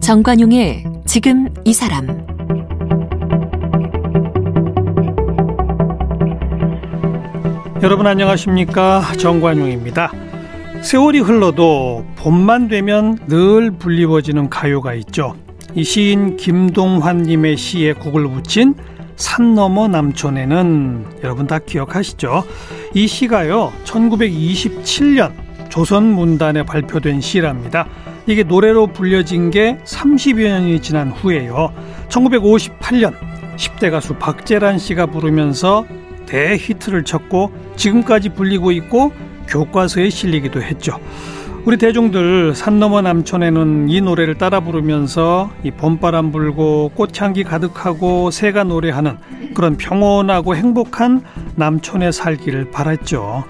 [0.00, 2.06] 정관용의 지금 이 사람
[7.82, 10.12] 여러분 안녕하십니까 정관용입니다.
[10.82, 15.34] 세월이 흘러도 봄만 되면 늘 불리워지는 가요가 있죠.
[15.76, 18.74] 이 시인 김동환님의 시에 곡을 붙인
[19.16, 22.44] 산 너머 남촌에는 여러분 다 기억하시죠?
[22.94, 25.32] 이 시가요 1927년
[25.68, 27.86] 조선 문단에 발표된 시랍니다.
[28.26, 31.74] 이게 노래로 불려진 게 30여 년이 지난 후에요.
[32.08, 33.14] 1958년
[33.56, 35.84] 10대 가수 박재란 씨가 부르면서
[36.24, 39.12] 대히트를 쳤고 지금까지 불리고 있고
[39.46, 40.98] 교과서에 실리기도 했죠.
[41.66, 48.62] 우리 대중들 산 너머 남촌에는 이 노래를 따라 부르면서 이 봄바람 불고 꽃향기 가득하고 새가
[48.62, 49.18] 노래하는
[49.52, 51.22] 그런 평온하고 행복한
[51.56, 53.42] 남촌에 살기를 바랐죠.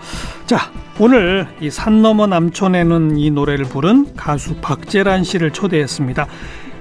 [0.47, 6.27] 자, 오늘 이 산 너머 남촌에는 이 노래를 부른 가수 박재란 씨를 초대했습니다.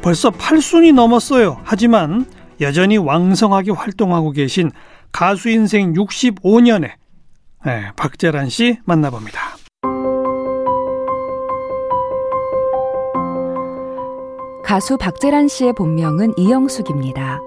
[0.01, 1.59] 벌써 8순이 넘었어요.
[1.65, 2.25] 하지만
[2.61, 4.71] 여전히 왕성하게 활동하고 계신
[5.11, 6.91] 가수 인생 65년에
[7.65, 9.54] 네, 박재란 씨 만나봅니다.
[14.65, 17.39] 가수 박재란 씨의 본명은 이영숙입니다.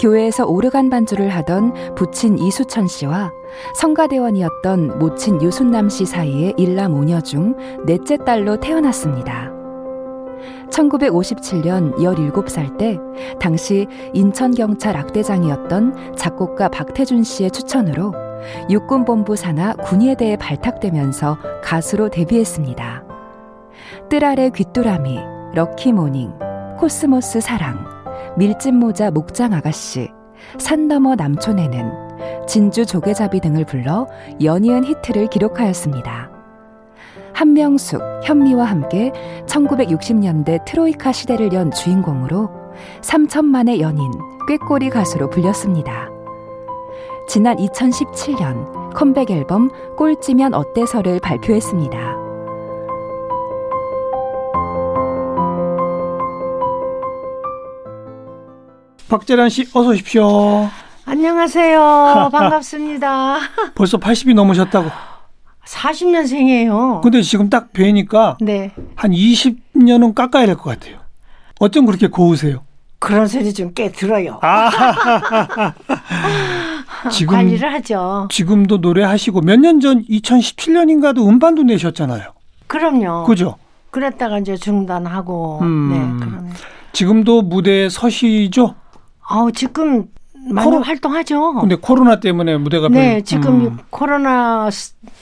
[0.00, 3.32] 교회에서 오르간 반주를 하던 부친 이수천 씨와
[3.74, 9.50] 성가대원이었던 모친 유순남 씨 사이의 일남 오녀 중 넷째 딸로 태어났습니다.
[10.70, 12.96] 1957년 17살 때
[13.40, 18.14] 당시 인천경찰 악대장이었던 작곡가 박태준 씨의 추천으로
[18.70, 23.04] 육군본부 산하 군예대에 발탁되면서 가수로 데뷔했습니다.
[24.08, 26.34] 뜰 아래 귀뚜라미, 럭키모닝,
[26.76, 27.82] 코스모스 사랑,
[28.36, 30.10] 밀짚모자 목장 아가씨,
[30.58, 34.06] 산 너머 남촌에는 진주 조개잡이 등을 불러
[34.42, 36.30] 연이은 히트를 기록하였습니다.
[37.32, 39.12] 한명숙, 현미와 함께
[39.46, 42.50] 1960년대 트로이카 시대를 연 주인공으로
[43.00, 44.10] 3천만의 연인,
[44.46, 46.10] 꾀꼬리 가수로 불렸습니다.
[47.28, 52.25] 지난 2017년 컴백 앨범 꼴찌면 어때서를 발표했습니다.
[59.08, 60.68] 박재란 씨 어서 오십시오.
[61.04, 62.28] 안녕하세요.
[62.32, 63.38] 반갑습니다.
[63.74, 64.90] 벌써 80이 넘으셨다고.
[65.64, 67.00] 40년생이에요.
[67.02, 68.72] 근데 지금 딱 뵈니까 네.
[68.94, 70.98] 한 20년은 깎아야 될 것 같아요.
[71.58, 72.62] 어쩜 그렇게 고우세요?
[72.98, 74.38] 그런 소리 좀 꽤 들어요.
[74.42, 74.70] 아.
[77.12, 78.26] 지금 관리를 하죠.
[78.30, 82.32] 지금도 노래하시고 몇 년 전 2017년인가도 음반도 내셨잖아요.
[82.66, 83.24] 그럼요.
[83.24, 83.56] 그죠?
[83.90, 86.48] 그랬다가 이제 중단하고 음.
[86.50, 86.54] 네.
[86.92, 88.74] 지금도 무대에 서시죠?
[89.28, 90.06] 아우 지금
[90.48, 91.54] 많이 코로, 활동하죠.
[91.54, 93.78] 근데 코로나 때문에 무대가 네, 별, 지금 음.
[93.90, 94.68] 코로나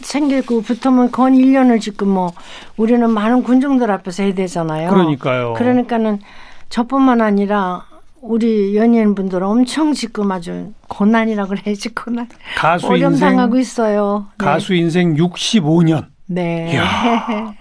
[0.02, 2.32] 생기고 부터면 건 1년을 지금 뭐
[2.76, 4.90] 우리는 많은 군중들 앞에서 해야 되잖아요.
[4.90, 5.54] 그러니까요.
[5.54, 6.18] 그러니까는
[6.68, 7.86] 저뿐만 아니라
[8.20, 12.28] 우리 연예인분들 엄청 지금 아주 고난이라 그래야지 고난.
[12.56, 14.26] 가수 어려움 인생 당하고 있어요.
[14.38, 14.44] 네.
[14.44, 16.06] 가수 인생 65년.
[16.26, 16.70] 네.
[16.74, 17.54] 이야,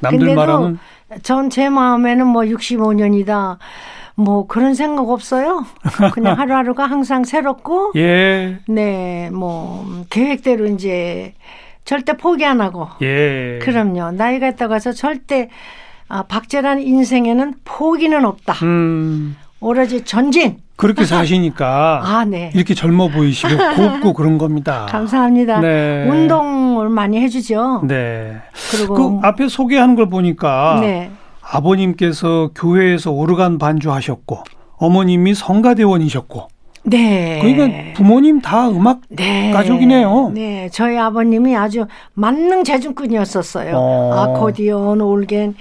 [0.00, 0.78] 남들 말하면
[1.22, 3.58] 전 제 마음에는 뭐 65년이다.
[4.18, 5.64] 뭐 그런 생각 없어요.
[6.12, 8.58] 그냥 하루하루가 항상 새롭고 예.
[8.66, 11.34] 네, 뭐 계획대로 이제
[11.84, 12.88] 절대 포기 안 하고.
[13.00, 13.60] 예.
[13.62, 14.10] 그럼요.
[14.10, 15.48] 나이가 있다고 해서 절대
[16.08, 18.54] 아, 박재란 인생에는 포기는 없다.
[18.64, 19.36] 음.
[19.60, 20.58] 오로지 전진.
[20.74, 22.50] 그렇게 사시니까 아, 네.
[22.54, 24.86] 이렇게 젊어 보이시고 곱고 그런 겁니다.
[24.90, 25.60] 감사합니다.
[25.60, 26.08] 네.
[26.08, 27.82] 운동을 많이 해주죠.
[27.86, 28.36] 네.
[28.72, 31.10] 그리고 그 앞에 소개하는 걸 보니까 네.
[31.50, 34.42] 아버님께서 교회에서 오르간 반주하셨고
[34.76, 36.48] 어머님이 성가대원이셨고
[36.84, 37.40] 네.
[37.42, 39.50] 그러니까 부모님 다 음악 네.
[39.50, 40.30] 가족이네요.
[40.34, 40.68] 네.
[40.72, 43.72] 저희 아버님이 아주 만능 재중꾼이었었어요.
[43.76, 44.12] 어.
[44.14, 45.54] 아코디언, 올겐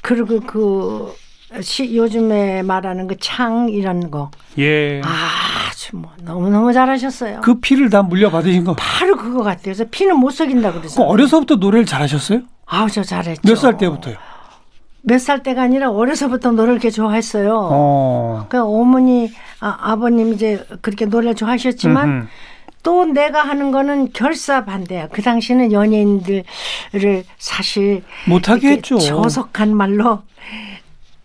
[0.00, 1.12] 그리고 그
[1.60, 4.30] 시, 요즘에 말하는 그 창 이런 거.
[4.58, 5.02] 예.
[5.04, 7.40] 아주 뭐 너무너무 잘하셨어요.
[7.42, 8.74] 그 피를 다 물려받으신 거.
[8.78, 9.62] 바로 그거 같아요.
[9.64, 11.02] 그래서 피는 못 속인다 그래서.
[11.02, 12.40] 그 어려서부터 노래를 잘하셨어요?
[12.66, 13.42] 아우 저 잘했죠.
[13.44, 14.14] 몇 살 때부터요?
[15.02, 17.68] 몇 살 때가 아니라 어려서부터 노래를 이렇게 좋아했어요.
[17.72, 18.46] 어.
[18.48, 22.26] 그러니까 어머니, 아, 아버님 이제 그렇게 노래를 좋아하셨지만 음흠.
[22.84, 25.08] 또 내가 하는 거는 결사 반대야.
[25.08, 26.44] 그 당시는 연예인들을
[27.38, 28.98] 사실 못하게 했죠.
[28.98, 30.22] 저속한 말로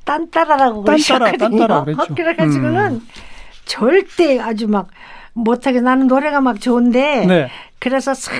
[0.06, 1.32] 딴따라라고 딴따라.
[1.38, 2.06] 딴따라 그랬죠.
[2.16, 3.08] 그래가지고는 음.
[3.66, 4.88] 절대 아주 막
[5.34, 7.50] 못하게 나는 노래가 막 좋은데 네.
[7.80, 8.34] 그래서 싹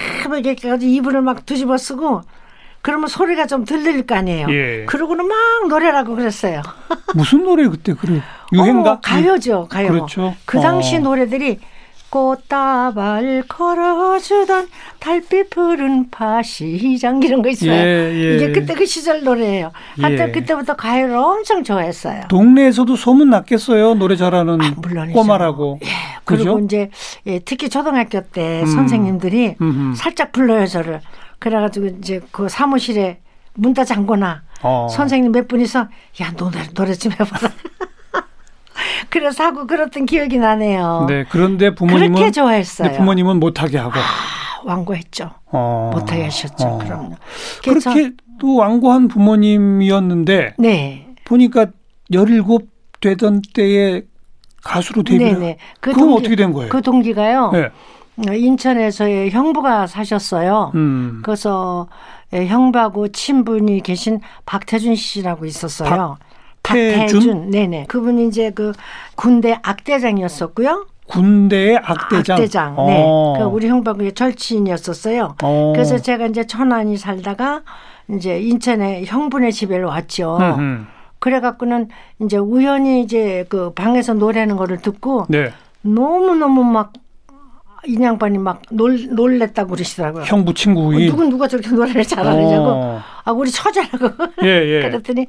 [0.44, 2.22] 이렇게 가지고 이불을 막 뒤집어 쓰고
[2.88, 4.48] 그러면 소리가 좀 들릴 거 아니에요.
[4.50, 4.86] 예.
[4.86, 5.36] 그러고는 막
[5.68, 6.62] 노래라고 그랬어요.
[7.16, 8.22] 무슨 노래 그때 그래
[8.54, 8.94] 유행가?
[8.94, 9.90] 어, 가요죠, 가요.
[9.90, 10.34] 그렇죠.
[10.46, 11.00] 그 당시 어.
[11.00, 11.60] 노래들이
[12.10, 14.70] 꽃다발 걸어주던
[15.00, 17.74] 달빛 푸른 파시장 이런 거 있어요.
[17.74, 18.36] 예, 예.
[18.38, 19.74] 이게 그때 그 시절 노래예요.
[20.00, 20.32] 하여튼 예.
[20.32, 22.22] 그때부터 가요를 엄청 좋아했어요.
[22.30, 23.96] 동네에서도 소문 났겠어요.
[23.96, 25.14] 노래 잘하는 아, 물론이죠.
[25.14, 25.80] 꼬마라고.
[25.84, 25.88] 예,
[26.24, 26.66] 그리고 그죠?
[26.66, 26.90] 이제
[27.26, 28.66] 예, 특히 초등학교 때 음.
[28.66, 29.96] 선생님들이 음흠.
[29.98, 31.02] 살짝 불러요 저를.
[31.40, 33.20] 그래가지고 이제 그 사무실에
[33.54, 34.88] 문 다 잠거나 어.
[34.90, 35.88] 선생님 몇 분이서
[36.22, 37.52] 야 노래 노래 좀 해봐라.
[39.10, 41.06] 그래서 하고 그랬던 기억이 나네요.
[41.10, 42.90] 네, 그런데 부모님은 그렇게 좋아했어요.
[42.92, 45.32] 네, 부모님은 못하게 하고 아, 왕고했죠.
[45.48, 45.92] 어.
[45.94, 46.68] 못하게 하셨죠.
[46.68, 46.78] 어.
[46.80, 47.16] 그럼요.
[47.64, 51.08] 그렇게 또 완고한 부모님이었는데 네.
[51.26, 51.68] 보니까
[52.12, 52.44] 17
[53.00, 54.02] 되던 때에
[54.64, 55.58] 가수로 데뷔를 네네.
[55.80, 56.70] 그 그건 어떻게 된 거예요?
[56.70, 57.52] 그 동기가요.
[57.54, 57.70] 네.
[58.26, 60.72] 인천에서의 형부가 사셨어요.
[60.76, 61.22] 음.
[61.24, 61.88] 그래서
[62.34, 66.18] 예, 형부하고 친분이 계신 박태준 씨라고 있었어요.
[66.64, 67.52] 박태준?
[67.52, 67.86] 네네.
[67.88, 68.74] 그분이 이제 그
[69.16, 70.88] 군대 악대장이었었고요.
[71.08, 72.36] 군대의 악대장.
[72.36, 72.76] 악대장.
[72.78, 72.88] 어.
[72.88, 73.40] 네.
[73.40, 75.36] 그 우리 형부하고 절친이었었어요.
[75.42, 75.74] 어.
[75.74, 77.62] 그래서 제가 이제 천안이 살다가
[78.10, 80.38] 이제 인천에 형부네 집에 왔죠.
[80.38, 80.86] 음흠.
[81.20, 81.88] 그래갖고는
[82.22, 85.52] 이제 우연히 이제 그 방에서 노래하는 거를 듣고 네.
[85.82, 86.94] 너무 너무 막
[87.98, 90.24] 인양반이 막 놀, 놀랬다고 그러시더라고요.
[90.24, 91.08] 형부 친구이.
[91.08, 92.66] 어, 누군 누가 저렇게 노래를 잘하느냐고.
[92.68, 93.02] 어.
[93.24, 94.10] 아, 우리 처자라고.
[94.44, 94.48] 예,
[94.84, 94.90] 예.
[94.90, 95.28] 그랬더니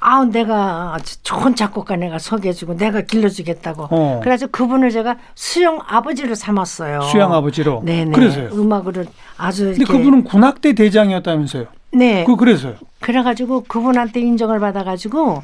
[0.00, 3.88] 아, 내가 좋은 작곡가 내가 소개해주고 내가 길러주겠다고.
[3.90, 4.20] 어.
[4.22, 7.02] 그래서 그분을 제가 수영 아버지로 삼았어요.
[7.02, 7.82] 수양 아버지로.
[7.84, 8.12] 네네.
[8.12, 8.50] 그래서요.
[8.52, 9.04] 음악으로
[9.36, 9.84] 아주 근데.
[9.84, 11.66] 그분은 군악대 대장이었다면서요.
[11.92, 12.24] 네.
[12.24, 12.74] 그 그래서요.
[13.00, 15.42] 그래가지고 그분한테 인정을 받아가지고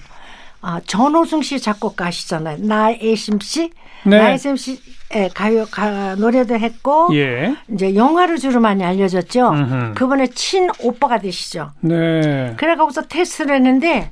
[0.67, 2.57] 아, 전호승 씨 작곡가 아시잖아요.
[2.61, 3.71] 나애심 씨.
[4.07, 4.19] 네.
[4.19, 4.81] 나애심 씨
[5.15, 7.55] 예, 가요 가, 노래도 했고 예.
[7.71, 9.51] 이제 영화로 주로 많이 알려졌죠.
[9.51, 9.95] 음흠.
[9.95, 11.71] 그분의 친 오빠가 되시죠.
[11.81, 12.55] 네.
[12.57, 14.11] 그래가고서 테스트를 했는데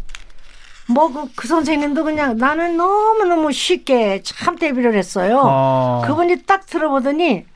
[0.88, 5.42] 뭐그 선생님도 그냥 나는 너무 너무 쉽게 참 데뷔를 했어요.
[5.44, 6.02] 아.
[6.04, 7.46] 그분이 딱 들어보더니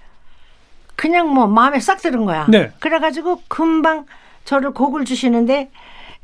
[0.94, 2.46] 그냥 뭐 마음에 싹 드는 거야.
[2.48, 2.72] 네.
[2.80, 4.06] 그래가지고 금방
[4.44, 5.70] 저를 곡을 주시는데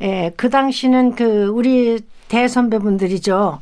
[0.02, 3.60] 예, 그 당시는 그 우리 대선배분들이죠.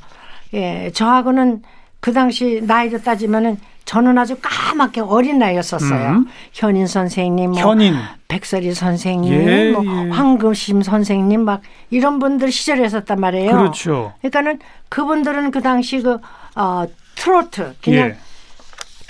[0.54, 1.62] 예, 저하고는
[2.00, 6.10] 그 당시 나이로 따지면은 저는 아주 까맣게 어린 나이였었어요.
[6.10, 6.26] 음.
[6.52, 7.94] 현인 선생님, 뭐 현인.
[8.28, 10.10] 백설이 선생님, 예, 뭐 예.
[10.10, 13.50] 황금심 선생님 막 이런 분들 시절에 있었단 말이에요.
[13.50, 14.12] 그렇죠.
[14.20, 16.18] 그러니까는 그분들은 그 당시 그
[16.54, 16.84] 어,
[17.16, 18.16] 트로트 그냥 예.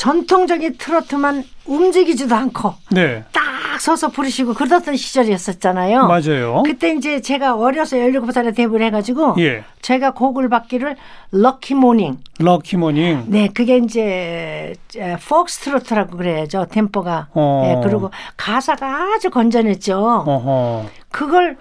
[0.01, 3.23] 전통적인 트로트만 움직이지도 않고 네.
[3.33, 6.07] 딱 서서 부르시고 그러던 시절이었었잖아요.
[6.07, 6.63] 맞아요.
[6.65, 9.63] 그때 이제 제가 어려서 17살에 데뷔를 해가지고 예.
[9.83, 10.97] 제가 곡을 받기를
[11.33, 12.17] 럭키 모닝.
[12.39, 13.25] 럭키 모닝.
[13.27, 14.75] 네, 그게 이제
[15.29, 16.69] 폭스 트로트라고 그래야죠.
[16.71, 17.29] 템포가.
[17.35, 17.63] 어.
[17.67, 20.25] 네, 그리고 가사가 아주 건전했죠.
[20.27, 20.87] 어허.
[21.11, 21.59] 그걸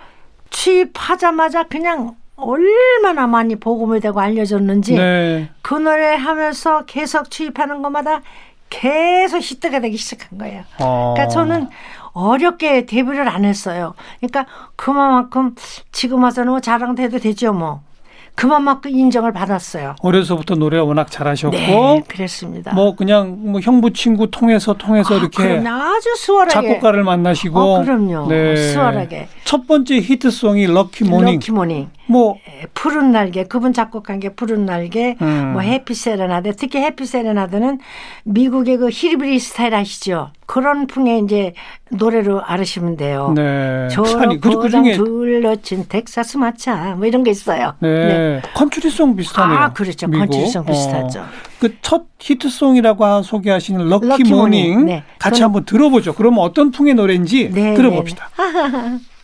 [0.50, 5.50] 취입하자마자 그냥 얼마나 많이 복음이 되고 알려졌는지 네.
[5.62, 8.22] 그 노래 하면서 계속 취입하는 것마다
[8.70, 10.64] 계속 히트가 되기 시작한 거예요.
[10.80, 11.14] 어.
[11.16, 11.68] 그러니까 저는
[12.14, 13.94] 어렵게 데뷔를 안 했어요.
[14.20, 14.46] 그러니까
[14.76, 15.56] 그만큼
[15.92, 17.82] 지금 와서는 뭐 자랑도 해도 되죠 뭐.
[18.36, 19.96] 그만큼 인정을 받았어요.
[20.02, 22.74] 어려서부터 노래 워낙 잘하셨고 네, 그랬습니다.
[22.74, 25.62] 뭐 그냥 뭐 형부 친구 통해서 통해서 아, 이렇게.
[25.68, 28.30] 아주 수월하게 작곡가를 만나시고 어, 그럼요.
[28.56, 29.28] 수월하게.
[29.44, 31.34] 첫 번째 히트송이 럭키 모닝.
[31.34, 31.90] 럭키 모닝.
[32.10, 35.52] 뭐 에, 푸른 날개 그분 작곡한 게 푸른 날개 음.
[35.54, 37.78] 뭐 해피 세레나데 특히 해피 세레나데는
[38.24, 41.54] 미국의 그 힐빌리 스타일 아시죠 그런 풍의 이제
[41.92, 43.88] 노래로 알으시면 돼요 네.
[44.19, 48.42] 아니 그, 그 중에 둘러친 텍사스 마차 뭐 이런 게 있어요 네.
[48.56, 49.57] 컨트리송 비슷하네요.
[49.60, 50.07] 아, 그렇죠.
[50.07, 50.26] 미국.
[50.28, 51.26] 컨트리송 비슷하죠.
[51.60, 54.36] 그첫 히트송이라고 소개하시는 럭키, 럭키 모닝,
[54.74, 54.86] 모닝.
[54.86, 55.04] 네.
[55.19, 56.14] 같이 그건- 한번 들어보죠.
[56.16, 58.30] 그러면 어떤 풍의 노래인지 네, 들어봅시다.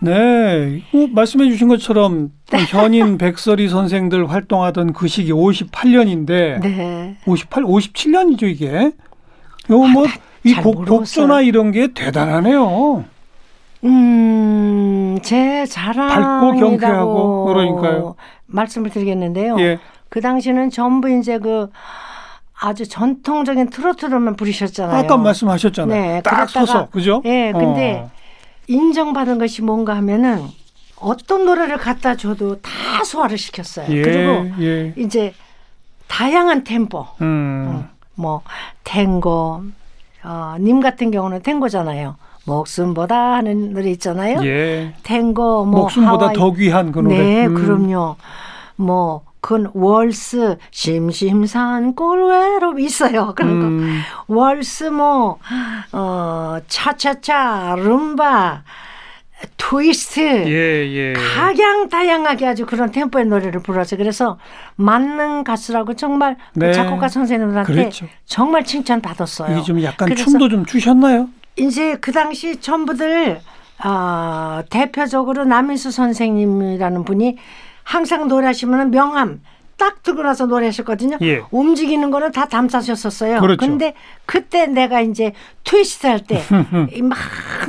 [0.00, 7.16] 네, 뭐 말씀해 주신 것처럼 또 현인 백설희 선생들 활동하던 그 시기 58년인데 네.
[7.26, 8.90] 58, 57년이죠 이게.
[9.70, 10.84] 요뭐이잘 곡.
[10.86, 13.04] 곡조나 이런 게 대단하네요.
[13.84, 18.14] 음, 제 자랑이라고 경쾌하고 그러니까요.
[18.46, 19.56] 말씀을 드리겠는데요.
[19.60, 19.78] 예.
[20.10, 21.70] 그 당시는 전부 이제 그
[22.60, 24.96] 아주 전통적인 트로트로만 부르셨잖아요.
[24.98, 26.00] 아까 말씀하셨잖아요.
[26.00, 27.22] 네, 딱 그랬다가- 서서 그죠?
[27.24, 28.10] 예, 근데 어.
[28.66, 30.42] 인정받은 것이 뭔가 하면은
[30.96, 32.70] 어떤 노래를 갖다 줘도 다
[33.04, 33.86] 소화를 시켰어요.
[33.90, 34.94] 예, 그리고 예.
[34.96, 35.34] 이제
[36.08, 37.88] 다양한 템포, 음.
[38.14, 38.42] 뭐
[38.84, 39.62] 탱고,
[40.22, 42.16] 어, 님 같은 경우는 탱고잖아요.
[42.46, 44.44] 목숨보다 하는 노래 있잖아요.
[44.44, 44.94] 예.
[45.02, 47.18] 탱고, 뭐 목숨보다 하와이- 더 귀한 그 노래.
[47.18, 47.54] 네, 음.
[47.54, 48.16] 그럼요.
[48.76, 53.34] 뭐 그건 월스 심심산 꼴외로 있어요.
[53.36, 53.66] 그런 거.
[53.66, 54.00] 음.
[54.26, 55.38] 월스 뭐
[55.92, 58.62] 어, 차차차 룸바
[59.58, 61.12] 트위스트 예, 예.
[61.12, 64.38] 각양다양하게 아주 그런 템포의 노래를 불러서 그래서
[64.76, 66.72] 맞는 가수라고 정말 그 네.
[66.72, 68.06] 작곡가 선생님들한테 그랬죠.
[68.24, 69.52] 정말 칭찬 받았어요.
[69.52, 71.28] 이게 좀 약간 춤도 좀 추셨나요?
[71.56, 73.42] 이제 그 당시 전부들
[73.84, 77.36] 어, 대표적으로 남인수 선생님이라는 분이
[77.84, 79.40] 항상 노래하시면 명함
[79.76, 81.18] 딱 들고 나서 노래하셨거든요.
[81.22, 81.42] 예.
[81.50, 83.40] 움직이는 거는 다 담사셨었어요.
[83.40, 83.58] 그렇죠.
[83.58, 85.32] 근데 그때 내가 이제
[85.64, 86.42] 트위스트 할 때
[87.02, 87.18] 막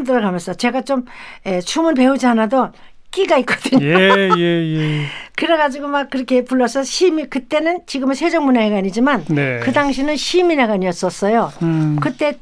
[0.05, 1.05] 들어가면서 제가 좀
[1.45, 2.69] 에, 춤을 배우지 않아도
[3.11, 3.85] 끼가 있거든요.
[3.85, 5.05] 예, 예, 예.
[5.35, 9.59] 그래가지고 막 그렇게 불러서 시민 그때는 지금은 세종문화회관이지만 네.
[9.63, 11.51] 그 당시는 시민회관이었었어요.
[11.63, 11.97] 음.
[12.01, 12.37] 그때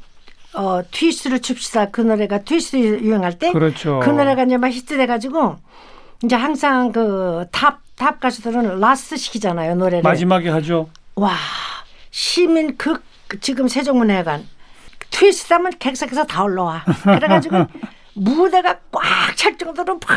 [0.52, 4.00] 어 트위스트를 춥시다 그 노래가 트위스트 유행할 때 그렇죠.
[4.02, 5.56] 그 노래가 이제 막 히트돼가지고
[6.24, 10.02] 이제 항상 그 탑 탑 가수들은 last 시키잖아요 노래를.
[10.02, 10.88] 마지막에 하죠.
[11.14, 11.32] 와
[12.10, 13.02] 시민 극
[13.40, 14.46] 지금 세종문화회관
[15.10, 16.82] 트위스트 하면 객석에서 다 올라와.
[17.04, 17.66] 그래가지고
[18.14, 19.02] 무대가 꽉
[19.36, 20.16] 찰 정도로 팍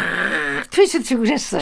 [0.72, 1.62] 트위스트 추고 그랬어요.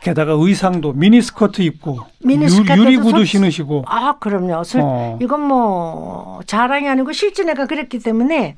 [0.00, 4.62] 게다가 의상도 미니스커트 입고 미니스커트도 유, 리 구두 속- 신으시고 아, 그럼요.
[4.64, 5.18] 솔- 어.
[5.20, 8.56] 이건 뭐 자랑이 아니고 실제 내가 그랬기 때문에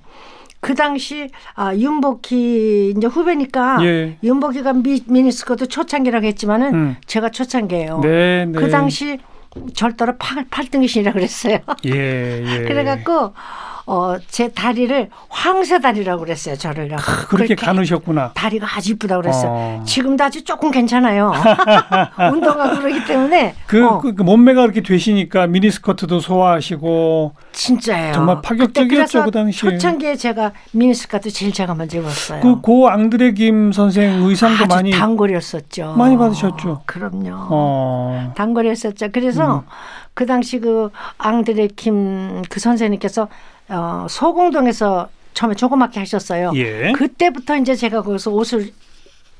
[0.60, 4.18] 그 당시 아, 윤복희 이제 후배니까 예.
[4.22, 6.96] 윤복희가 미, 미니스커트 초창기라고 했지만은 음.
[7.06, 8.00] 제가 초창기예요.
[8.00, 8.58] 네, 네.
[8.58, 9.18] 그 당시
[9.74, 11.58] 절대로 팔, 팔등이신이라 그랬어요.
[11.86, 12.62] 예, 예.
[12.66, 13.32] 그래갖고
[13.90, 16.56] 어, 제 다리를 황새 다리라고 그랬어요.
[16.56, 16.96] 저를요.
[16.96, 18.32] 그렇게 그렇게 가누셨구나.
[18.34, 19.50] 다리가 아주 이쁘다고 그랬어요.
[19.50, 19.82] 어.
[19.86, 21.32] 지금도 아주 조금 괜찮아요.
[22.32, 28.12] 운동하고 그러기 때문에 그, 어, 그, 그 몸매가 그렇게 되시니까 미니스커트도 소화하시고 진짜예요.
[28.12, 29.70] 정말 파격적이었죠, 그 당시에.
[29.70, 32.42] 초창기에 제가 미니스커트 제일 제가 먼저 입었어요.
[32.42, 35.94] 그 고 앙드레 김 선생 의상도 많이 단골이었었죠.
[35.96, 36.82] 많이 받으셨죠?
[36.84, 37.30] 그럼요.
[37.50, 38.32] 어.
[38.36, 39.08] 단골이었었죠.
[39.12, 39.62] 그래서 음.
[40.12, 43.28] 그 당시 그 앙드레 김 그 선생님께서
[43.68, 46.52] 어, 소공동에서 처음에 조그맣게 하셨어요.
[46.56, 46.92] 예.
[46.92, 48.70] 그때부터 이제 제가 거기서 옷을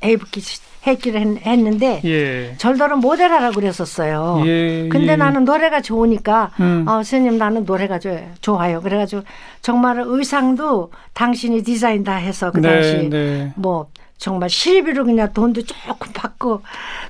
[0.04, 0.40] 해입기
[0.86, 2.54] 했기를 했- 했는데 예.
[2.56, 4.42] 절더러 모델하라고 그랬었어요.
[4.46, 5.16] 예, 근데 예.
[5.16, 6.84] 나는 노래가 좋으니까 음.
[6.86, 8.80] 어, 선생님 나는 노래가 좋- 좋아요.
[8.80, 9.22] 그래가지고
[9.60, 13.52] 정말 의상도 당신이 디자인 다 해서 그 네, 당시 네.
[13.56, 16.62] 뭐 정말 실비로 그냥 돈도 조금 받고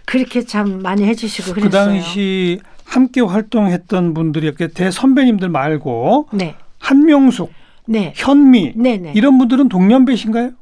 [0.06, 1.84] 그렇게 참 많이 해주시고 그 그랬어요.
[1.92, 6.54] 당시 함께 활동했던 분들이 이렇게 대선배님들 말고 네,
[6.88, 7.52] 한명숙,
[7.86, 9.12] 네, 현미 네, 네.
[9.14, 10.52] 이런 분들은 동년배신가요?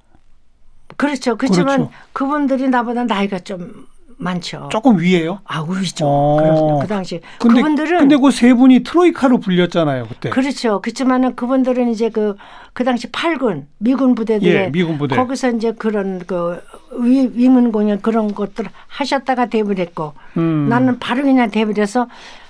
[0.97, 1.37] 그렇죠.
[1.37, 1.93] 그렇지만 그렇죠.
[2.13, 3.87] 그분들이 나보다 나이가 좀
[4.19, 4.69] 많죠.
[4.73, 5.41] 조금 위에요.
[5.45, 6.05] 아, 우리죠.
[6.07, 6.37] 어.
[6.41, 6.79] 그럼요.
[6.81, 10.31] 그 당시 근데 그분들은 근데 그 세 분이 트로이카로 불렸잖아요, 그때.
[10.31, 10.81] 그렇죠.
[10.81, 12.35] 그렇지만은 그분들은 이제 그,
[12.73, 15.15] 그 당시 8군, 미군 부대들에 예, 미군 부대.
[15.15, 16.61] 거기서 이제 그런 그
[16.99, 20.67] 위, 위문 공연 그런 것들 하셨다가 데뷔를 했고 음.
[20.71, 22.09] 나는 바로 그냥 데뷔를 해서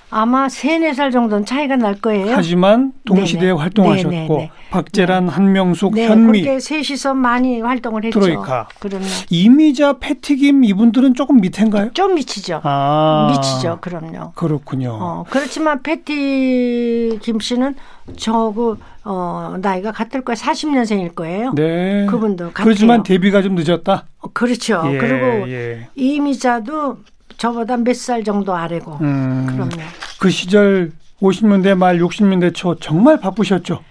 [0.09, 2.33] 아마 세네 살 정도는 차이가 날 거예요.
[2.33, 3.59] 하지만 동시대에 네네.
[3.59, 4.51] 활동하셨고 네네네.
[4.69, 8.19] 박재란, 한명숙, 네, 현미, 그렇게 셋이서 많이 활동을 했죠.
[8.19, 8.67] 트로이카.
[8.79, 9.05] 그럼요.
[9.29, 11.91] 이미자, 패티김 이분들은 조금 밑인가요?
[11.93, 12.61] 좀 미치죠.
[12.63, 13.27] 아.
[13.31, 13.79] 미치죠.
[13.81, 14.31] 그럼요.
[14.35, 14.97] 그렇군요.
[14.99, 17.75] 어, 그렇지만 패티 김 씨는
[18.15, 20.35] 저하고 어, 나이가 같을 거예요.
[20.35, 21.51] 40년생일 거예요.
[21.55, 22.05] 네.
[22.09, 22.63] 그분도 같아요.
[22.63, 24.05] 그렇지만 데뷔가 좀 늦었다.
[24.19, 24.83] 어, 그렇죠.
[24.91, 25.87] 예, 그리고 예.
[25.95, 26.97] 이미자도
[27.37, 28.97] 저보다 몇 살 정도 아래고.
[29.01, 29.45] 음.
[29.47, 29.87] 그럼요.
[30.19, 30.91] 그 시절
[31.21, 33.83] 50년대 말 60년대 초 정말 바쁘셨죠.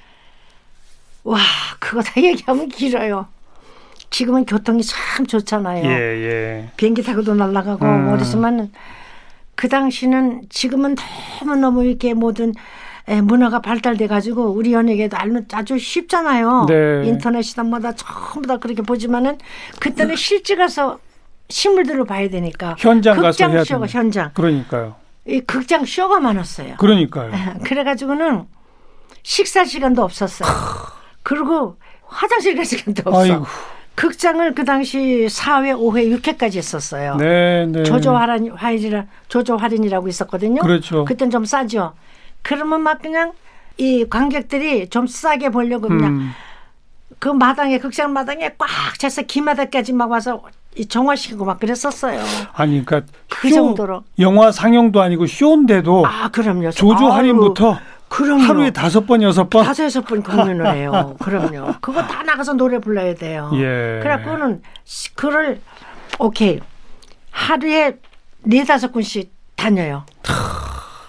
[1.25, 1.39] 와,
[1.81, 3.27] 그거 다 얘기하면 길어요.
[4.11, 5.85] 지금은 교통이 참 좋잖아요.
[5.85, 6.71] 예, 예.
[6.77, 8.13] 비행기 타고도 날아가고 음.
[8.13, 8.71] 그렇지만
[9.57, 10.95] 그 당시는 지금은
[11.43, 12.53] 너무너무 이렇게 모든
[13.09, 15.17] 에, 문화가 발달돼 가지고 우리 연예계도
[15.53, 16.67] 아주 쉽잖아요.
[16.69, 17.03] 네.
[17.07, 19.39] 인터넷이다 뭐다 전부 다 그렇게 보지만은
[19.81, 20.99] 그때는 실제 가서
[21.49, 23.87] 실물들을 봐야 되니까 현장 가서 극장 해야 쇼가.
[23.87, 24.97] 현장 그러니까요.
[25.27, 26.77] 이 극장 쇼가 많았어요.
[26.77, 27.33] 그러니까요.
[27.65, 28.45] 그래가지고는
[29.23, 30.49] 식사 시간도 없었어요.
[31.23, 33.21] 그리고 화장실 갈 시간도 없어.
[33.21, 33.47] 아이고.
[33.97, 37.17] 극장을 그 당시 4회, 5회, 6회까지 했었어요.
[37.17, 37.83] 네, 네.
[37.83, 40.61] 조조 할인, 할인이라 조조 할인이라고 있었거든요.
[40.61, 41.05] 그렇죠.
[41.07, 41.95] 그땐 좀 싸죠.
[42.43, 43.33] 그러면 막 그냥
[43.79, 46.31] 이 관객들이 좀 싸게 보려고 그냥 음.
[47.19, 52.21] 그 마당에 극장 마당에 꽉 차서 기마다까지 막 와서 이 정화시키고 막 그랬었어요.
[52.53, 54.05] 아니 그러니까 그 쇼, 정도로.
[54.19, 56.71] 영화 상영도 아니고 쇼인데도 아 그럼요.
[56.73, 57.79] 조조 할인부터
[58.09, 58.43] 그럼요.
[58.43, 59.65] 하루에 다섯 번 여섯 번.
[59.65, 61.17] 다섯 여섯 번 공연을 해요.
[61.21, 61.75] 그럼요.
[61.81, 63.51] 그거 다 나가서 노래 불러야 돼요.
[63.55, 64.01] 예.
[64.03, 65.61] 그래갖고는 시- 그를
[66.19, 66.61] 오케이
[67.31, 67.97] 하루에
[68.43, 70.05] 네 다섯 군씩 다녀요.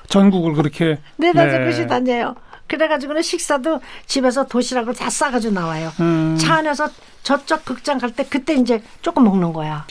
[0.07, 0.97] 전국을 그렇게.
[1.17, 1.63] 네 다섯 네.
[1.65, 2.35] 군씩 다녀요.
[2.67, 5.91] 그래가지고는 식사도 집에서 도시락을 다 싸가지고 나와요.
[5.99, 6.37] 음.
[6.39, 6.89] 차 안에서
[7.23, 9.85] 저쪽 극장 갈 때 그때 이제 조금 먹는 거야.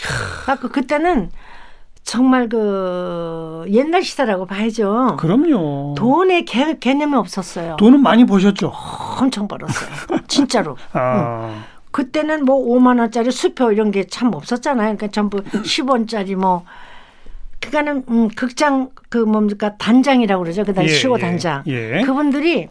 [0.44, 1.30] 그래갖고 그때는
[2.02, 5.16] 정말 그 옛날 시대라고 봐야죠.
[5.18, 5.94] 그럼요.
[5.98, 7.76] 돈의 개, 개념이 없었어요.
[7.76, 8.72] 돈은 많이 버셨죠.
[9.20, 9.88] 엄청 벌었어요.
[10.28, 10.76] 진짜로.
[10.92, 11.64] 아.
[11.90, 14.96] 그때는 뭐 5만 원짜리 수표 이런 게 참 없었잖아요.
[14.96, 16.64] 그러니까 전부 10원짜리 뭐
[17.60, 20.64] 그러니까는 음, 극장 그 뭡니까 단장이라고 그러죠.
[20.64, 21.62] 그다음 예, 시고 예, 단장.
[21.66, 22.02] 예.
[22.02, 22.68] 그분들이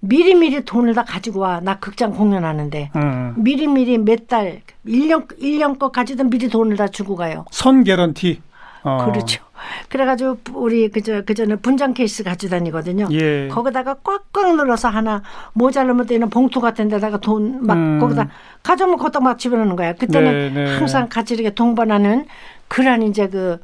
[0.00, 1.60] 미리미리 돈을 다 가지고 와.
[1.60, 2.90] 나 극장 공연하는데.
[2.96, 3.34] 음.
[3.36, 7.44] 미리미리 몇 달, 1년, 1년 거 가지던 미리 돈을 다 주고 가요.
[7.50, 8.40] 선 개런티.
[8.84, 9.10] 어.
[9.10, 9.42] 그렇죠.
[9.88, 13.08] 그래가지고 우리 그저 그전에 분장 케이스 가지고 다니거든요.
[13.10, 13.48] 예.
[13.48, 15.22] 거기다가 꽉꽉 눌러서 하나
[15.52, 17.98] 모자르면 되는 봉투 같은 데다가 돈막 음.
[17.98, 18.28] 거기다
[18.62, 19.94] 가져오면 거기다 막 집어넣는 거야.
[19.94, 20.76] 그때는 네, 네.
[20.76, 22.26] 항상 같이 이렇게 동반하는
[22.68, 23.58] 그런 이제 그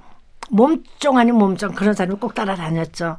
[0.50, 3.16] 몸종 아닌 몸종 그런 사람이 꼭 따라다녔죠.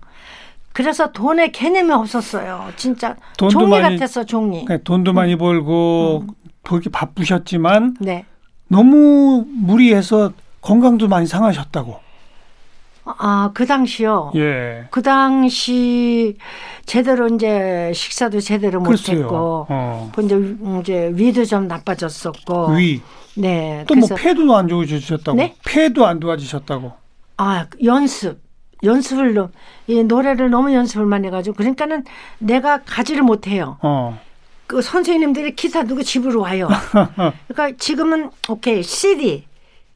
[0.73, 2.69] 그래서 돈의 개념이 없었어요.
[2.75, 4.65] 진짜 돈도 종이 많이- 같았어 종이.
[4.65, 6.25] 그러니까 돈도 많이 벌고
[6.63, 8.25] 그렇게 바쁘셨지만 네.
[8.67, 12.03] 너무 무리해서 건강도 많이 상하셨다고.
[13.05, 14.31] 아 그 당시요.
[14.35, 14.87] 예.
[14.89, 16.37] 그 당시
[16.87, 18.81] 제대로 이제 식사도 제대로.
[18.81, 20.11] 못했고, 어.
[20.15, 23.01] 그 이제 이제 위도 좀 나빠졌었고, 위.
[23.35, 23.85] 네.
[23.87, 25.37] 또 뭐 폐도 안 좋아지셨다고.
[25.37, 25.53] 네?
[25.65, 26.93] 폐도 안 좋아지셨다고.
[27.37, 28.39] 아 연습,
[28.83, 29.49] 연습을 너무
[29.87, 32.03] 이 노래를 너무 연습을 많이 해가지고 그러니까는
[32.39, 33.77] 내가 가지를 못해요.
[33.81, 34.19] 어.
[34.67, 36.67] 그 선생님들이 기사 누구 집으로 와요.
[37.47, 39.45] 그러니까 지금은 오케이 CD,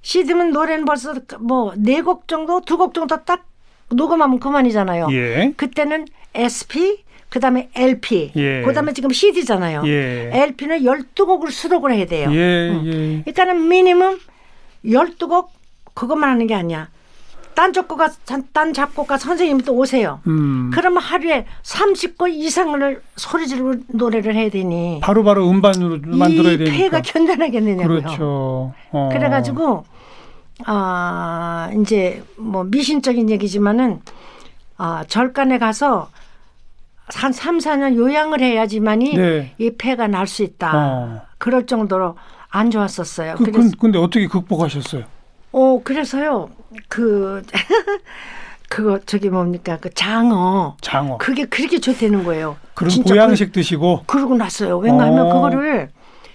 [0.02, 3.46] CD면 노래는 벌써 뭐 네 곡 정도, 두 곡 정도 딱
[3.92, 5.08] 녹음하면 그만이잖아요.
[5.12, 5.54] 예.
[5.58, 6.06] 그때는
[6.38, 8.62] SP, 그 다음에 LP, 예.
[8.64, 9.82] 그 다음에 지금 CD잖아요.
[9.88, 10.30] 예.
[10.32, 12.30] LP는 12곡을 수록을 해야 돼요.
[12.32, 13.24] 예, 예.
[13.26, 14.20] 일단은 미니멈
[14.86, 15.48] 12곡
[15.96, 16.90] 그것만 하는 게 아니야.
[17.60, 18.10] 딴 작곡가
[18.54, 20.22] 딴 작곡가 선생님이 또 오세요.
[20.28, 20.72] 음.
[20.74, 26.78] 그러면 하루에 30곡 이상을 소리 지르고 노래를 해야 되니 바로바로 음반으로 만들어야 이 되니까.
[26.78, 28.00] 폐가 견뎌나겠느냐고요.
[28.02, 28.74] 그렇죠.
[28.92, 29.10] 어.
[29.12, 29.84] 그래가지고
[30.66, 34.00] 아 이제 뭐 미신적인 얘기지만은
[34.78, 36.10] 아 절간에 가서
[37.14, 39.54] 한 3, 4년 요양을 해야지만이 네.
[39.58, 40.72] 이 폐가 날 수 있다.
[40.74, 41.22] 어.
[41.38, 42.16] 그럴 정도로
[42.50, 43.36] 안 좋았었어요.
[43.36, 45.04] 그, 그래서 근- 근데 어떻게 극복하셨어요?
[45.52, 46.50] 어 그래서요
[46.88, 47.42] 그
[48.70, 51.18] 그거 저기 뭡니까 그 장어 장어.
[51.18, 52.58] 그게 그렇게 좋다는 거예요.
[52.88, 54.04] 진짜 보양식 드시고.
[54.06, 54.78] 그, 그러고 났어요.
[54.78, 55.34] 왜냐하면 어.
[55.34, 55.90] 그거를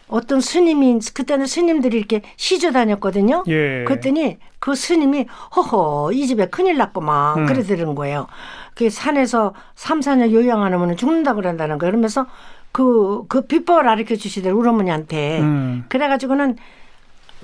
[0.09, 3.45] 어떤 스님이 그때는 스님들이 이렇게 시주 다녔거든요.
[3.49, 3.85] 예.
[3.85, 7.47] 그랬더니 그 스님이 허허 이 집에 큰일 났구만 음.
[7.47, 8.27] 그러더는 거예요.
[8.75, 11.93] 그 산에서 3, 4년 요양 안 하면 죽는다 그런다는 거예요.
[11.93, 12.27] 그러면서
[12.73, 15.41] 그, 그 비법을 가르쳐 주시더라고 우리 어머니한테.
[15.41, 15.85] 음.
[15.89, 16.57] 그래가지고는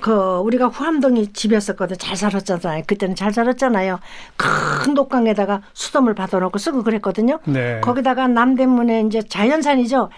[0.01, 1.97] 그 우리가 후암동이 집이었었거든.
[1.99, 2.83] 잘 살았잖아요.
[2.87, 4.01] 그때는 잘 살았잖아요.
[4.37, 7.39] 큰 녹강에다가 수돗물 받아놓고 쓰고 그랬거든요.
[7.45, 7.81] 네.
[7.81, 10.11] 거기다가 남대문에 이제 자연산이죠.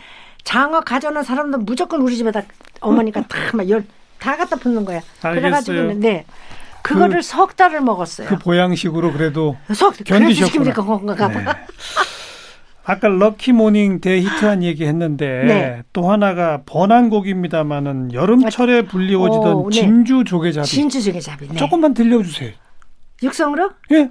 [0.45, 2.43] 장어 가져오는 사람들 무조건 우리 집에다
[2.81, 3.87] 어머니가 다막열다
[4.37, 5.01] 갖다 붓는 거야.
[5.23, 5.35] 알겠어요.
[5.41, 6.25] 그래가지고는 네
[6.83, 8.29] 그거를 석 달을 먹었어요.
[8.29, 10.73] 그 보양식으로 그래도 석 그래서 견디셨구나.
[10.73, 11.45] 시킵니까 건가 네.
[12.85, 12.93] 봐.
[12.93, 15.83] 아까 럭키 모닝 대히트한 얘기 했는데 네.
[15.93, 19.81] 또 하나가 번안곡입니다마는 여름철에 불리워지던 오, 네.
[19.81, 21.49] 진주 조개잡이 진주 조개잡이.
[21.49, 21.55] 네.
[21.57, 22.51] 조금만 들려주세요.
[23.23, 24.11] 육성으로 예,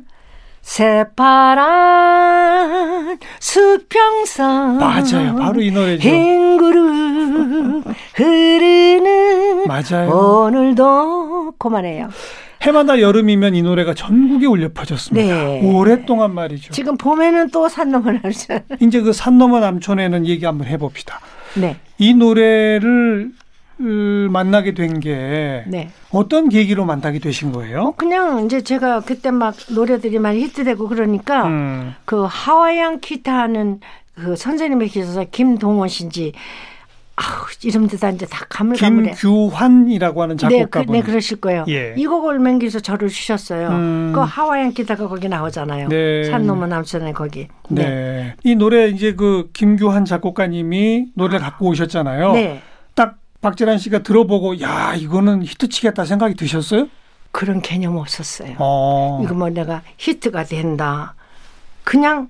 [1.81, 5.35] 새파란 수평선 맞아요.
[5.35, 6.07] 바로 이 노래죠.
[6.07, 7.83] 흰 구름
[8.15, 10.09] 흐르는 맞아요.
[10.09, 12.09] 오늘도 그만해요.
[12.61, 15.27] 해마다 여름이면 이 노래가 전국에 울려 퍼졌습니다.
[15.43, 15.61] 네.
[15.73, 16.71] 오랫동안 말이죠.
[16.73, 18.61] 지금 봄에는 또 산 넘어 날잖아.
[18.79, 21.19] 이제 그산 너머 남촌에는 얘기 한번 해봅시다.
[21.55, 23.31] 네, 이 노래를
[23.81, 23.83] 으,
[24.29, 25.89] 만나게 된게 네.
[26.11, 27.93] 어떤 계기로 만나게 되신 거예요?
[27.97, 33.79] 그냥 이제 제가 그때 막 노래들이 많이 히트되고 그러니까 음, 그 하와이안 기타 하는
[34.13, 36.33] 그 선생님이 계셔서 김동원 씨인지
[37.21, 39.11] 아우 이름도 다 이제 다 가물가물해.
[39.11, 40.93] 김규환이라고 하는 네, 그, 작곡가분.
[40.93, 41.65] 네, 그러실 거예요.
[41.69, 41.93] 예.
[41.95, 43.69] 이 곡을 맹기서 저를 주셨어요.
[43.69, 44.11] 음.
[44.13, 45.89] 그 하와이안 기타가 거기 나오잖아요.
[45.89, 46.23] 네.
[46.25, 47.47] 산 넘어 남천에 거기.
[47.69, 47.83] 네.
[47.83, 48.35] 네.
[48.43, 52.33] 이 노래 이제 그 김규환 작곡가님이 노래를 갖고 오셨잖아요.
[52.33, 52.61] 네.
[52.95, 56.87] 딱 박재란 씨가 들어보고 야 이거는 히트치겠다 생각이 드셨어요?
[57.31, 58.55] 그런 개념 없었어요.
[58.57, 59.21] 어.
[59.23, 61.13] 이거 뭐 내가 히트가 된다.
[61.83, 62.27] 그냥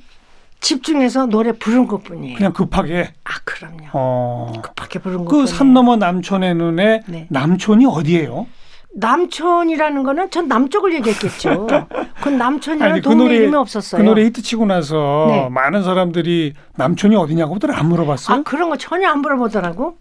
[0.61, 2.37] 집중해서 노래 부른 것 뿐이에요.
[2.37, 3.11] 그냥 급하게.
[3.25, 3.87] 아, 그럼요.
[3.93, 4.51] 어.
[4.63, 5.45] 급하게 부른 것그 뿐이에요.
[5.47, 7.27] 산 너머 남촌의 눈에 네.
[7.29, 8.47] 남촌이 어디예요?
[8.93, 11.65] 남촌이라는 거는 전 남쪽을 얘기했겠죠.
[12.21, 14.01] 그 남촌이라는 아니, 그 동네 노래- 이름이 없었어요.
[14.01, 15.49] 그 노래 히트치고 나서 네.
[15.49, 18.37] 많은 사람들이 남촌이 어디냐고들 안 물어봤어요?
[18.39, 19.97] 아, 그런 거 전혀 안 물어보더라고.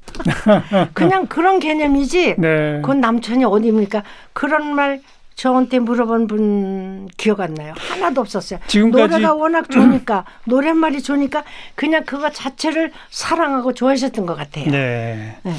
[0.92, 2.34] 그냥 그런 개념이지.
[2.38, 2.80] 네.
[2.82, 4.02] 그건 남촌이 어디입니까?
[4.32, 5.00] 그런 말
[5.40, 7.72] 저한테 물어본 분 기억 안 나요.
[7.78, 8.60] 하나도 없었어요.
[8.66, 14.70] 지금까지- 노래가 워낙 좋으니까 노랫말이 좋으니까 그냥 그거 자체를 사랑하고 좋아하셨던 것 같아요.
[14.70, 15.38] 네.
[15.42, 15.54] 네.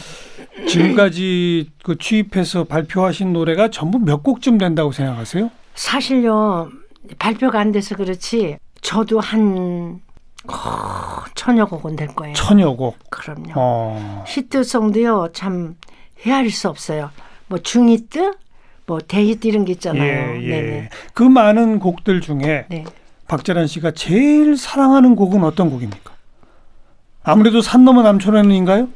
[0.68, 5.50] 지금까지 그 취입해서 발표하신 노래가 전부 몇 곡쯤 된다고 생각하세요?
[5.74, 6.70] 사실요
[7.18, 10.00] 발표가 안 돼서 그렇지 저도 한
[10.48, 12.36] 어, 천여 곡은 될 거예요.
[12.36, 13.00] 천여 곡.
[13.10, 13.54] 그럼요.
[13.56, 14.24] 어.
[14.28, 15.76] 히트송도요 참
[16.24, 17.10] 헤아릴 수 없어요.
[17.48, 18.34] 뭐 중히트,
[18.86, 20.04] 뭐 대히트 이런 게 있잖아요.
[20.04, 20.50] 예, 예.
[20.50, 20.90] 네네.
[21.14, 22.84] 그 많은 곡들 중에 네.
[23.28, 26.12] 박재란 씨가 제일 사랑하는 곡은 어떤 곡입니까?
[27.24, 28.90] 아무래도 산 넘어 남촌에는인가요?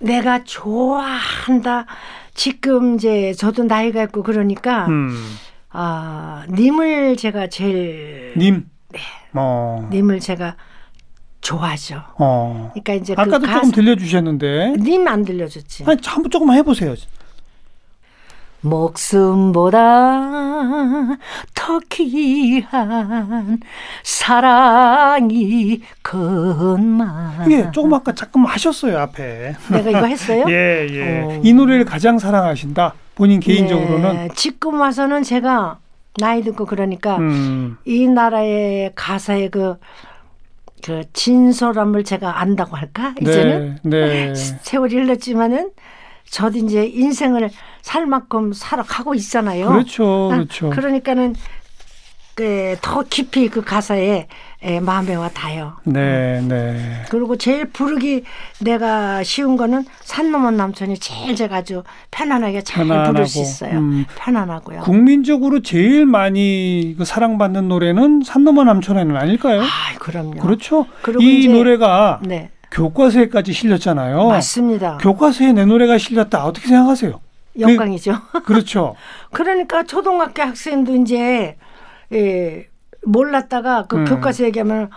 [0.00, 1.86] 내가 좋아한다.
[2.34, 5.16] 지금 이제 저도 나이가 있고 그러니까 음.
[5.70, 8.68] 아 님을 제가 제일 님.
[9.34, 9.88] 어.
[9.92, 10.56] 님을 제가
[11.40, 12.02] 좋아하죠.
[12.18, 12.70] 어.
[12.74, 14.74] 그러니까 이제 그 아까도 조금 가수 들려주셨는데.
[14.80, 15.84] 님 안 들려줬지.
[15.86, 16.94] 아니, 한번 조금만 해보세요.
[18.60, 19.78] 목숨보다
[21.54, 23.60] 더 귀한
[24.02, 27.50] 사랑이 건만.
[27.50, 29.54] 예, 조금 아까 잠깐만 하셨어요 앞에.
[29.70, 30.44] 내가 이거 했어요?
[30.48, 31.20] 예, 예.
[31.22, 31.40] 어.
[31.42, 32.94] 이 노래를 가장 사랑하신다.
[33.14, 34.12] 본인 개인적으로는.
[34.14, 35.78] 네, 지금 와서는 제가
[36.18, 37.76] 나이 듣고 그러니까 음.
[37.84, 39.76] 이 나라의 가사의 그,
[40.84, 43.14] 그 진솔함을 제가 안다고 할까?
[43.20, 44.34] 이제는 네, 네.
[44.62, 45.70] 세월이 흘렀지만은
[46.30, 47.50] 저도 이제 인생을
[47.82, 49.68] 살 만큼 살아가고 있잖아요.
[49.68, 50.70] 그렇죠, 아, 그렇죠.
[50.70, 51.34] 그러니까는
[52.34, 54.28] 그, 더 깊이 그 가사에
[54.62, 55.72] 에, 마음에 와 닿아요.
[55.82, 57.02] 네, 네.
[57.10, 58.22] 그리고 제일 부르기
[58.60, 63.78] 내가 쉬운 거는 산 넘은 남촌이 제일 제가 아주 편안하게 잘 편안하고, 부를 수 있어요.
[63.78, 64.04] 음.
[64.14, 64.82] 편안하고요.
[64.82, 69.62] 국민적으로 제일 많이 그 사랑받는 노래는 산 넘어 남촌에는 아닐까요?
[69.62, 70.38] 아, 그럼요.
[70.38, 70.86] 그렇죠.
[71.02, 74.28] 그리고 이 노래가 네, 교과서에까지 실렸잖아요.
[74.28, 74.98] 맞습니다.
[74.98, 76.44] 교과서에 내 노래가 실렸다.
[76.44, 77.20] 어떻게 생각하세요?
[77.58, 78.14] 영광이죠.
[78.44, 78.94] 그 렇죠.
[79.32, 81.56] 그러니까 초등학교 학생도 이제
[82.12, 82.68] 예,
[83.04, 84.04] 몰랐다가 그 음.
[84.04, 84.90] 교과서 얘기하면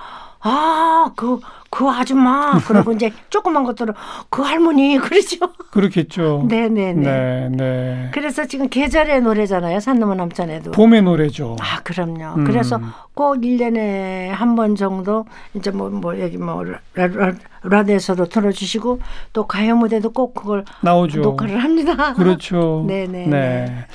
[0.43, 2.59] 아, 그, 그 아줌마.
[2.67, 3.93] 그리고 이제 조그만 것들은
[4.29, 4.97] 그 할머니.
[4.99, 5.37] 그러죠.
[5.71, 6.45] 그렇겠죠.
[6.47, 6.93] 네네네.
[6.93, 8.09] 네, 네.
[8.13, 9.79] 그래서 지금 계절의 노래잖아요.
[9.79, 10.71] 산 넘어 남천에도.
[10.71, 11.55] 봄의 노래죠.
[11.59, 12.33] 아, 그럼요.
[12.37, 12.43] 음.
[12.45, 12.79] 그래서
[13.13, 18.99] 꼭 1년에 한 번 정도 이제 뭐, 뭐, 여기 뭐, 라, 라, 라디오에서도 틀어주시고
[19.33, 21.21] 또 가요 무대도 꼭 그걸 나오죠.
[21.21, 22.13] 녹화를 합니다.
[22.15, 22.83] 그렇죠.
[22.87, 23.27] 네네.
[23.27, 23.85] 네.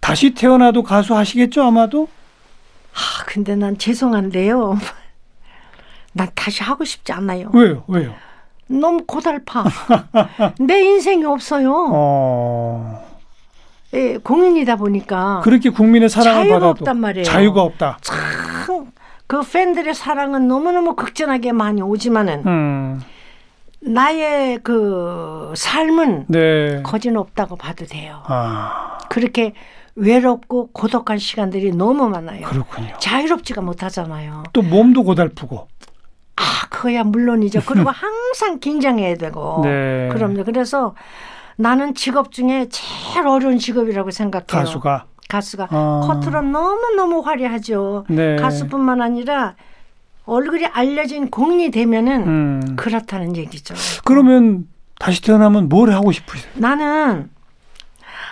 [0.00, 2.08] 다시 태어나도 가수 하시겠죠, 아마도?
[2.94, 4.78] 아, 근데 난 죄송한데요.
[6.12, 7.50] 난 다시 하고 싶지 않아요.
[7.52, 7.84] 왜요?
[7.88, 8.14] 왜요?
[8.66, 9.64] 너무 고달파.
[10.60, 11.88] 내 인생이 없어요.
[11.92, 13.06] 어.
[13.92, 17.24] 예, 공인이다 보니까 그렇게 국민의 사랑을 자유가 받아도 없단 말이에요.
[17.24, 17.98] 자유가 없다.
[18.02, 18.90] 참
[19.30, 23.00] 그 팬들의 사랑은 너무너무 극진하게 많이 오지만은 음.
[23.78, 26.82] 나의 그 삶은 네.
[26.82, 28.24] 거진 없다고 봐도 돼요.
[28.26, 29.52] 아, 그렇게
[29.94, 32.44] 외롭고 고독한 시간들이 너무 많아요.
[32.44, 32.92] 그렇군요.
[32.98, 34.42] 자유롭지가 못하잖아요.
[34.52, 35.68] 또 몸도 고달프고.
[36.80, 37.62] 아, 그거야 물론이죠.
[37.66, 39.60] 그리고 항상 긴장해야 되고.
[39.62, 40.08] 네.
[40.12, 40.44] 그럼요.
[40.44, 40.94] 그래서
[41.56, 44.46] 나는 직업 중에 제일 어려운 직업이라고 생각해요.
[44.46, 45.04] 가수가.
[45.28, 45.68] 가수가.
[45.70, 46.00] 아.
[46.06, 48.06] 겉으로 너무 너무 화려하죠.
[48.08, 48.36] 네.
[48.36, 49.54] 가수뿐만 아니라
[50.24, 52.76] 얼굴이 알려진 공이 되면은 음.
[52.76, 53.74] 그렇다는 얘기죠.
[54.04, 54.66] 그러면
[54.98, 56.50] 다시 태어나면 뭘 하고 싶으세요?
[56.54, 57.30] 나는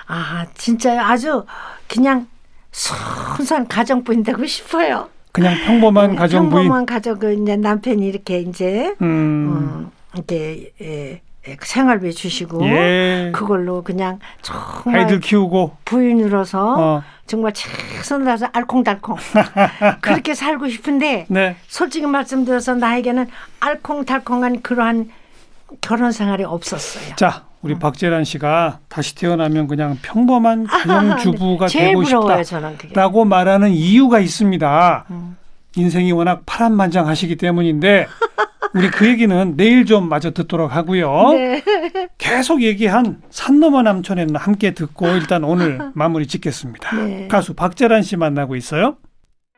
[0.07, 1.45] 아 진짜 아주
[1.87, 2.27] 그냥
[2.73, 5.09] 순수한 가정부인 되고 싶어요.
[5.33, 6.63] 그냥 평범한 가정 부인.
[6.63, 9.07] 네, 평범한 가족 이제 남편이 이렇게 이제 음.
[9.07, 13.31] 음, 이렇게 예, 예, 생활비 주시고 예.
[13.35, 15.77] 그걸로 그냥 정말 아이들 키우고.
[15.85, 17.03] 부인으로서 어.
[17.27, 19.17] 정말 최선을 다해서 알콩달콩
[20.01, 21.57] 그렇게 살고 싶은데 네.
[21.67, 23.29] 솔직히 말씀드려서 나에게는
[23.61, 25.11] 알콩달콩한 그러한
[25.83, 27.15] 결혼 생활이 없었어요.
[27.17, 31.89] 자, 우리 박재란 씨가 다시 태어나면 그냥 평범한 가정 주부가 네.
[31.89, 32.89] 되고 부러워요 저는 그게.
[32.89, 35.05] 싶다라고 말하는 이유가 있습니다.
[35.11, 35.37] 음.
[35.77, 38.07] 인생이 워낙 파란만장하시기 때문인데
[38.75, 41.33] 우리 그 얘기는 내일 좀 마저 듣도록 하고요.
[41.33, 41.63] 네.
[42.17, 46.97] 계속 얘기한 산 넘어 남촌에는 함께 듣고 일단 오늘 마무리 짓겠습니다.
[46.97, 47.29] 네.
[47.29, 48.97] 가수 박재란 씨 만나고 있어요.